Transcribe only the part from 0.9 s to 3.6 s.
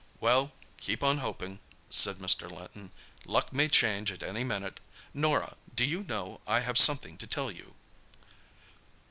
on hoping," said Mr. Linton; "luck